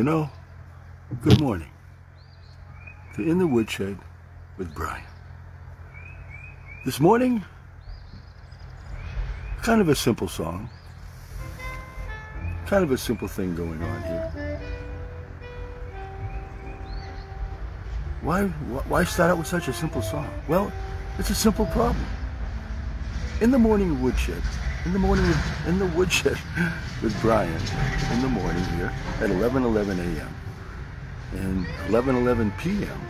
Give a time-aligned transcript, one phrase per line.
[0.00, 0.30] You know,
[1.20, 1.68] good morning
[3.14, 3.98] to In the Woodshed
[4.56, 5.04] with Brian.
[6.86, 7.44] This morning,
[9.60, 10.70] kind of a simple song.
[12.64, 14.62] Kind of a simple thing going on here.
[18.22, 20.30] Why, why start out with such a simple song?
[20.48, 20.72] Well,
[21.18, 22.06] it's a simple problem.
[23.42, 24.42] In the morning woodshed,
[24.86, 25.32] in the morning
[25.66, 26.38] in the woodshed
[27.02, 27.60] with Brian
[28.12, 30.34] in the morning here at 11:11 a.m.
[31.32, 33.00] and 11:11 p.m.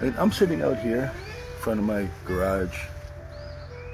[0.00, 2.78] And I'm sitting out here in front of my garage.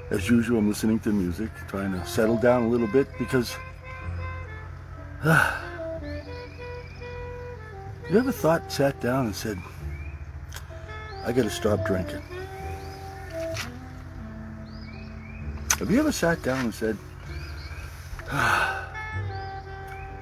[0.09, 3.55] As usual, I'm listening to music, trying to settle down a little bit because.
[5.23, 5.61] Uh,
[8.09, 9.57] you ever thought, sat down and said,
[11.23, 12.21] I gotta stop drinking?
[15.81, 16.95] Have you ever sat down and said,
[18.29, 18.87] ah,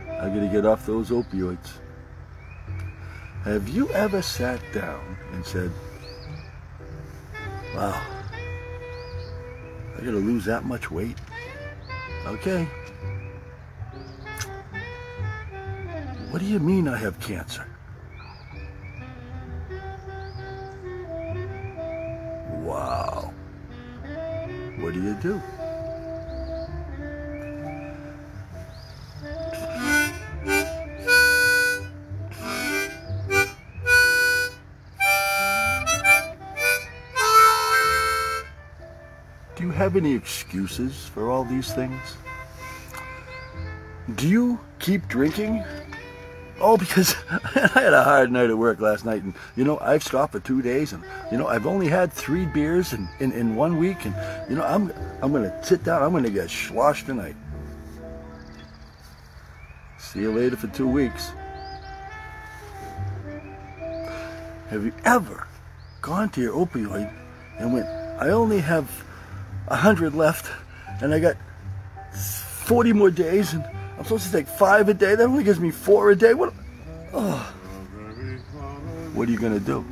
[0.10, 1.80] I gotta get off those opioids?
[3.44, 5.70] Have you ever sat down and said,
[7.76, 8.02] wow,
[9.98, 11.18] I gotta lose that much weight?
[12.26, 12.64] Okay.
[16.30, 17.69] What do you mean I have cancer?
[25.22, 25.42] Do?
[39.58, 42.00] Do you have any excuses for all these things?
[44.16, 45.66] Do you keep drinking?
[46.62, 50.04] Oh, because I had a hard night at work last night, and you know I've
[50.04, 53.56] stopped for two days, and you know I've only had three beers in, in, in
[53.56, 54.16] one week, and
[54.50, 57.36] you know I'm I'm gonna sit down, I'm gonna get sloshed tonight.
[59.98, 61.32] See you later for two weeks.
[64.70, 65.48] Have you ever
[66.02, 67.12] gone to your opioid
[67.58, 67.88] and went,
[68.20, 68.90] I only have
[69.68, 70.52] a hundred left,
[71.02, 71.38] and I got
[72.14, 73.64] forty more days, and
[74.00, 75.16] I'm supposed to take five a day.
[75.16, 76.34] That only gives me four a day.
[76.34, 76.54] What?
[77.14, 77.54] Oh.
[79.14, 79.86] What are you gonna do?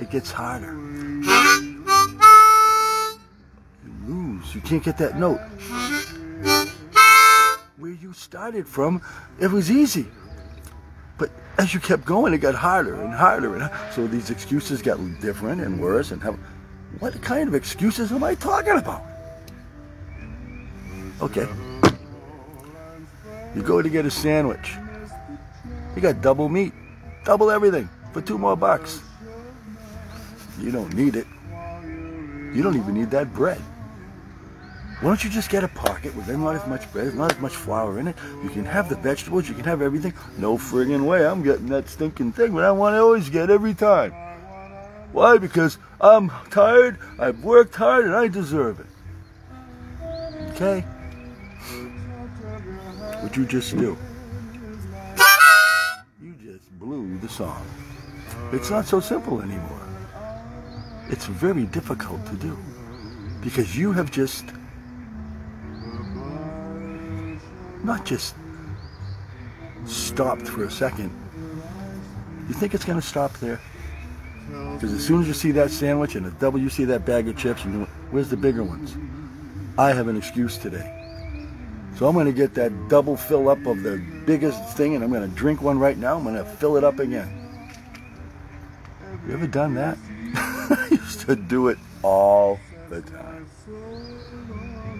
[0.00, 0.72] It gets harder.
[3.82, 4.54] You lose.
[4.54, 5.40] You can't get that note.
[7.78, 9.02] Where you started from,
[9.40, 10.06] it was easy.
[11.58, 15.62] As you kept going, it got harder and harder, and so these excuses got different
[15.62, 16.10] and worse.
[16.10, 16.38] And have,
[16.98, 19.02] what kind of excuses am I talking about?
[21.22, 21.48] Okay,
[23.54, 24.74] you go to get a sandwich.
[25.94, 26.74] You got double meat,
[27.24, 29.00] double everything for two more bucks.
[30.60, 31.26] You don't need it.
[32.54, 33.60] You don't even need that bread.
[35.00, 37.54] Why don't you just get a pocket with not as much bread, not as much
[37.54, 38.16] flour in it?
[38.42, 40.14] You can have the vegetables, you can have everything.
[40.38, 43.74] No friggin' way I'm getting that stinking thing, but I want to always get every
[43.74, 44.12] time.
[45.12, 45.36] Why?
[45.36, 48.86] Because I'm tired, I've worked hard, and I deserve it.
[50.52, 50.80] Okay?
[53.20, 53.98] What you just do?
[56.22, 57.66] You just blew the song.
[58.50, 59.86] It's not so simple anymore.
[61.10, 62.56] It's very difficult to do
[63.42, 64.46] because you have just
[67.86, 68.34] not just
[69.86, 71.10] stopped for a second.
[72.48, 73.60] You think it's going to stop there?
[74.74, 77.28] Because as soon as you see that sandwich and a double, you see that bag
[77.28, 78.96] of chips, and you, where's the bigger ones?
[79.78, 80.92] I have an excuse today.
[81.96, 85.10] So I'm going to get that double fill up of the biggest thing, and I'm
[85.10, 86.16] going to drink one right now.
[86.16, 87.72] I'm going to fill it up again.
[89.26, 89.96] You ever done that?
[90.34, 92.60] I used to do it all
[92.90, 93.46] the time.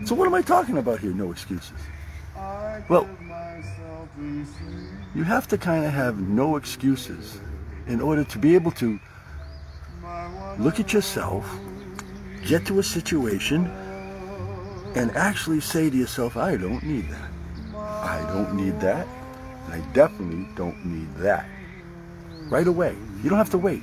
[0.07, 1.13] So what am I talking about here?
[1.13, 1.73] No excuses.
[2.89, 3.09] Well,
[5.15, 7.41] you have to kind of have no excuses
[7.87, 8.99] in order to be able to
[10.59, 11.49] look at yourself,
[12.45, 13.67] get to a situation,
[14.95, 17.31] and actually say to yourself, I don't need that.
[17.75, 19.07] I don't need that.
[19.69, 21.47] I definitely don't need that.
[22.49, 22.97] Right away.
[23.23, 23.83] You don't have to wait.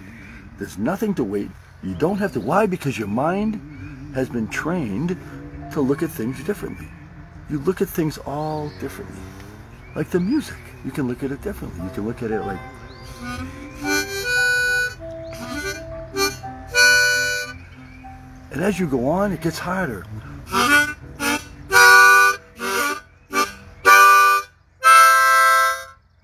[0.57, 1.51] There's nothing to wait.
[1.83, 2.39] You don't have to.
[2.39, 2.65] Why?
[2.65, 3.59] Because your mind
[4.15, 5.17] has been trained
[5.73, 6.87] to look at things differently.
[7.49, 9.19] You look at things all differently.
[9.95, 10.57] Like the music.
[10.85, 11.83] You can look at it differently.
[11.83, 12.59] You can look at it like.
[18.51, 20.05] And as you go on, it gets harder.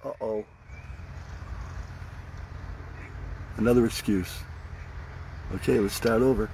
[0.03, 0.45] Uh oh.
[3.57, 4.33] Another excuse.
[5.55, 6.49] Okay, let's start over.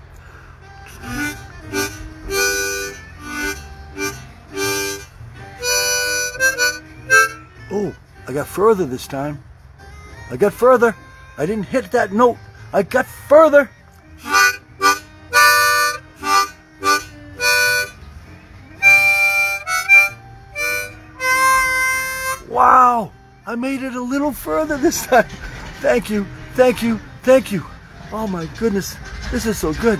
[8.35, 9.41] Got further this time.
[10.29, 10.93] I got further.
[11.37, 12.37] I didn't hit that note.
[12.73, 13.69] I got further.
[22.49, 23.13] Wow,
[23.47, 25.23] I made it a little further this time.
[25.79, 27.63] Thank you, thank you, thank you.
[28.11, 28.97] Oh my goodness,
[29.29, 29.99] this is so good.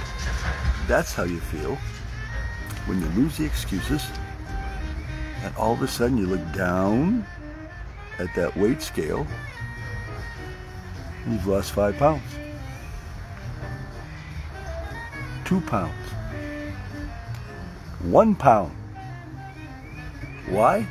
[0.88, 1.78] That's how you feel
[2.88, 4.04] when you lose the excuses
[5.44, 7.26] and all of a sudden you look down
[8.20, 9.26] at that weight scale
[11.28, 12.24] you've lost five pounds.
[15.44, 15.94] Two pounds.
[18.02, 18.72] One pound.
[20.50, 20.88] Why?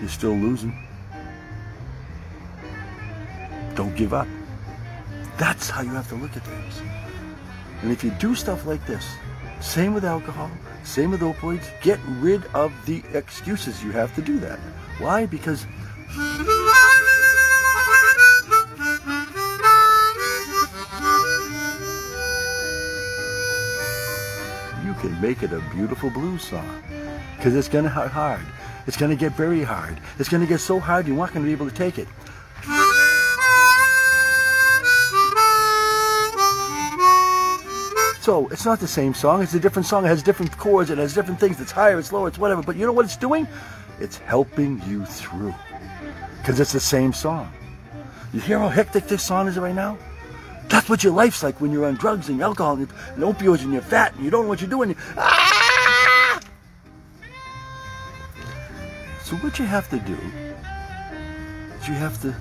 [0.00, 0.86] You're still losing.
[3.74, 4.28] Don't give up.
[5.38, 6.82] That's how you have to look at things.
[7.82, 9.06] And if you do stuff like this,
[9.60, 10.50] same with alcohol,
[10.84, 14.58] same with opioids, get rid of the excuses you have to do that.
[14.98, 15.26] Why?
[15.26, 15.66] Because
[24.84, 26.82] you can make it a beautiful blues song.
[27.36, 28.44] Because it's going to hard.
[28.86, 29.98] It's going to get very hard.
[30.18, 32.08] It's going to get so hard you're not going to be able to take it.
[38.30, 39.42] So it's not the same song.
[39.42, 40.04] It's a different song.
[40.04, 40.88] It has different chords.
[40.88, 41.60] It has different things.
[41.60, 41.98] It's higher.
[41.98, 42.28] It's lower.
[42.28, 42.62] It's whatever.
[42.62, 43.48] But you know what it's doing?
[43.98, 45.52] It's helping you through.
[46.38, 47.50] Because it's the same song.
[48.32, 49.98] You hear how hectic this song is right now?
[50.68, 53.72] That's what your life's like when you're on drugs and alcohol and, and opioids and
[53.72, 54.94] you're fat and you don't know what you're doing.
[55.16, 56.40] Ah!
[59.24, 60.16] So what you have to do
[61.80, 62.32] is you have to,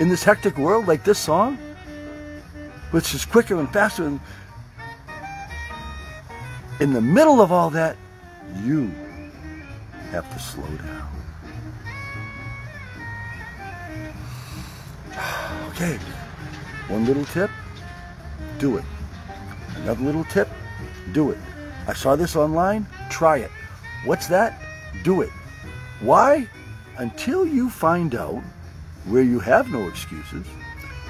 [0.00, 1.58] in this hectic world like this song,
[2.90, 4.18] which is quicker and faster and
[6.84, 7.96] in the middle of all that,
[8.62, 8.92] you
[10.10, 11.08] have to slow down.
[15.70, 15.98] Okay,
[16.86, 17.50] one little tip,
[18.58, 18.84] do it.
[19.76, 20.48] Another little tip,
[21.12, 21.38] do it.
[21.88, 23.50] I saw this online, try it.
[24.04, 24.60] What's that?
[25.02, 25.30] Do it.
[26.00, 26.46] Why?
[26.98, 28.40] Until you find out
[29.06, 30.46] where you have no excuses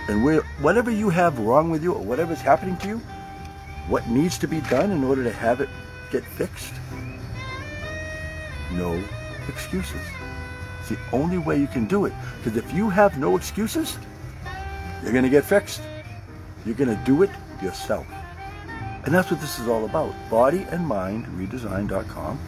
[0.09, 3.01] and where whatever you have wrong with you or whatever's happening to you,
[3.89, 5.69] what needs to be done in order to have it
[6.11, 6.73] get fixed?
[8.73, 9.03] No
[9.49, 10.01] excuses.
[10.81, 12.13] It's the only way you can do it.
[12.43, 13.99] Because if you have no excuses,
[15.03, 15.81] you're going to get fixed.
[16.65, 17.31] You're going to do it
[17.63, 18.07] yourself.
[19.05, 20.15] And that's what this is all about.
[20.31, 22.39] Body and Mind Redesign.com.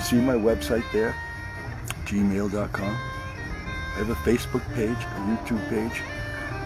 [0.00, 1.14] See my website there,
[2.06, 2.96] gmail.com.
[3.94, 6.02] I have a Facebook page, a YouTube page,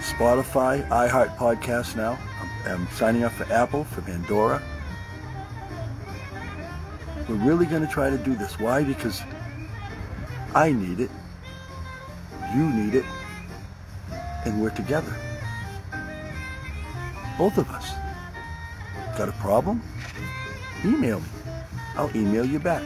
[0.00, 2.16] Spotify, iHeart Podcast now.
[2.40, 4.62] I'm, I'm signing up for Apple, for Pandora.
[7.28, 8.58] We're really going to try to do this.
[8.58, 8.82] Why?
[8.82, 9.22] Because
[10.54, 11.10] I need it.
[12.54, 13.04] You need it.
[14.44, 15.14] And we're together.
[17.38, 17.90] Both of us.
[19.18, 19.82] Got a problem?
[20.84, 21.26] Email me.
[21.96, 22.84] I'll email you back.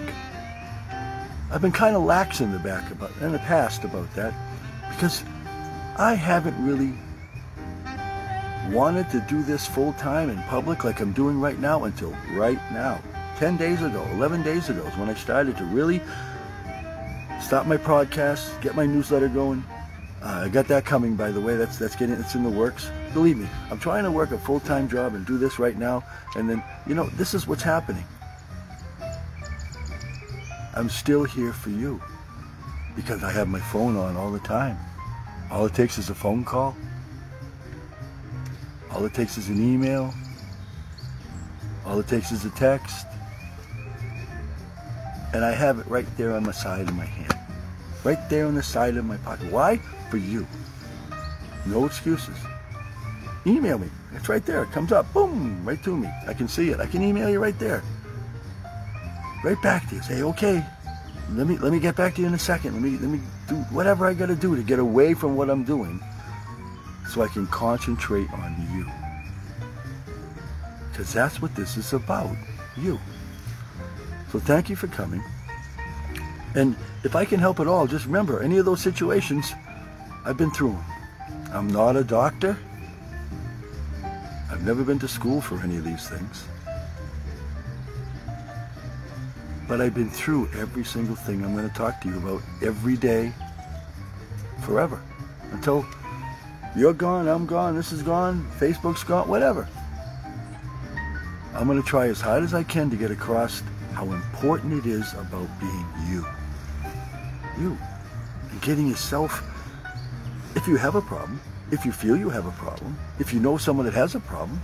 [1.50, 4.32] I've been kind of lax in the back about in the past about that
[4.90, 5.24] because
[5.96, 6.94] I haven't really
[8.70, 12.58] wanted to do this full time in public like I'm doing right now until right
[12.72, 13.00] now.
[13.36, 16.00] 10 days ago, 11 days ago is when I started to really
[17.40, 19.64] stop my podcast, get my newsletter going.
[20.22, 21.56] Uh, I got that coming, by the way.
[21.56, 22.90] That's that's getting it's in the works.
[23.14, 26.04] Believe me, I'm trying to work a full-time job and do this right now.
[26.36, 28.04] And then, you know, this is what's happening.
[30.74, 32.00] I'm still here for you
[32.94, 34.76] because I have my phone on all the time.
[35.50, 36.76] All it takes is a phone call.
[39.00, 40.12] All it takes is an email.
[41.86, 43.06] All it takes is a text.
[45.32, 47.34] And I have it right there on the side of my hand.
[48.04, 49.50] Right there on the side of my pocket.
[49.50, 49.78] Why?
[50.10, 50.46] For you.
[51.64, 52.36] No excuses.
[53.46, 53.88] Email me.
[54.12, 54.64] It's right there.
[54.64, 55.10] It comes up.
[55.14, 55.64] Boom.
[55.64, 56.10] Right to me.
[56.28, 56.78] I can see it.
[56.78, 57.82] I can email you right there.
[59.42, 60.02] Right back to you.
[60.02, 60.62] Say, okay,
[61.30, 62.74] let me let me get back to you in a second.
[62.74, 65.64] Let me let me do whatever I gotta do to get away from what I'm
[65.64, 66.02] doing
[67.10, 68.86] so I can concentrate on you.
[70.90, 72.36] Because that's what this is about.
[72.76, 73.00] You.
[74.30, 75.22] So thank you for coming.
[76.54, 79.52] And if I can help at all, just remember any of those situations,
[80.24, 80.84] I've been through them.
[81.52, 82.56] I'm not a doctor.
[84.50, 86.44] I've never been to school for any of these things.
[89.66, 92.96] But I've been through every single thing I'm going to talk to you about every
[92.96, 93.32] day,
[94.62, 95.00] forever.
[95.52, 95.84] Until
[96.76, 99.68] you're gone, I'm gone, this is gone, Facebook's gone, whatever.
[101.54, 103.62] I'm going to try as hard as I can to get across
[103.92, 106.24] how important it is about being you.
[107.58, 107.78] You.
[108.50, 109.42] And getting yourself,
[110.54, 111.40] if you have a problem,
[111.72, 114.60] if you feel you have a problem, if you know someone that has a problem,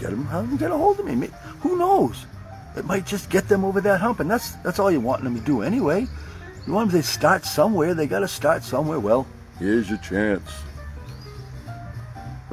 [0.00, 1.28] get them, have them get a hold of me.
[1.60, 2.26] Who knows?
[2.76, 5.36] It might just get them over that hump, and that's that's all you want them
[5.36, 6.06] to do anyway.
[6.66, 7.94] You want them to start somewhere.
[7.94, 8.98] They got to start somewhere.
[8.98, 9.26] Well,
[9.60, 10.50] here's your chance.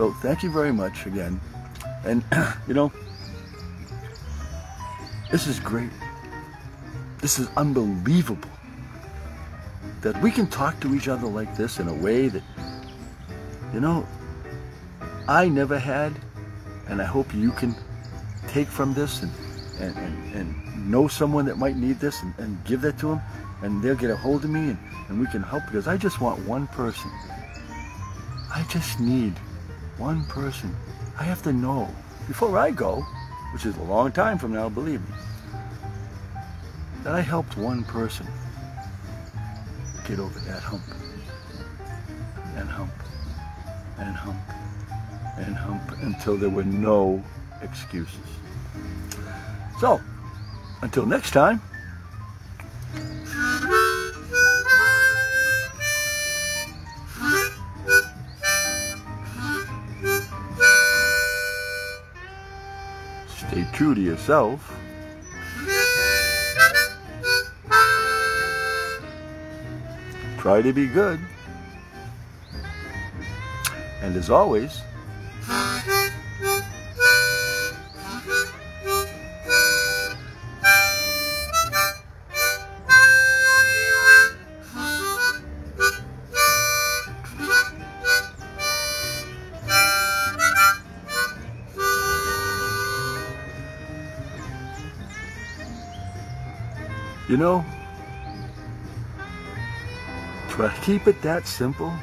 [0.01, 1.39] So thank you very much again,
[2.05, 2.23] and
[2.67, 2.91] you know,
[5.29, 5.91] this is great.
[7.19, 8.49] This is unbelievable
[10.01, 12.41] that we can talk to each other like this in a way that,
[13.75, 14.07] you know,
[15.27, 16.13] I never had,
[16.87, 17.75] and I hope you can
[18.47, 19.31] take from this and,
[19.79, 23.21] and, and, and know someone that might need this and, and give that to them,
[23.61, 24.79] and they'll get a hold of me and,
[25.09, 27.11] and we can help because I just want one person.
[28.51, 29.35] I just need
[29.97, 30.75] one person.
[31.19, 31.87] I have to know
[32.27, 33.03] before I go,
[33.53, 35.15] which is a long time from now, believe me
[37.03, 38.27] that I helped one person
[40.07, 40.83] get over that hump
[42.55, 42.91] and hump
[43.97, 44.37] and hump
[45.37, 47.23] and hump until there were no
[47.61, 48.19] excuses.
[49.79, 49.99] So,
[50.81, 51.61] until next time,
[63.51, 64.73] stay true to yourself.
[70.37, 71.19] Try to be good.
[74.01, 74.81] And as always,
[97.31, 97.63] you know,
[100.49, 101.93] to keep it that simple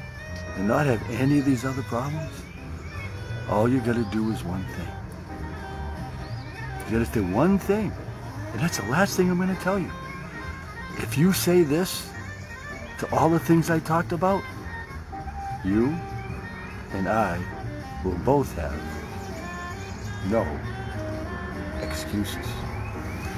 [0.56, 2.32] and not have any of these other problems.
[3.50, 4.88] All you gotta do is one thing.
[6.86, 7.92] You gotta do one thing.
[8.52, 9.90] And that's the last thing I'm gonna tell you.
[10.96, 12.08] If you say this
[13.00, 14.42] to all the things I talked about,
[15.62, 15.88] you
[16.92, 17.38] and I
[18.02, 18.80] will both have
[20.30, 20.46] no
[21.82, 22.46] excuses.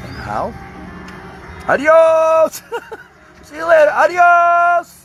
[0.05, 0.55] And how?
[1.71, 2.63] Adios!
[3.45, 3.93] See you later.
[3.93, 5.00] Adios!